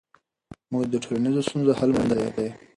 موږ 0.71 0.83
د 0.89 0.95
ټولنیزو 1.03 1.41
ستونزو 1.47 1.77
حل 1.79 1.89
موندلی 1.95 2.29
دی. 2.35 2.47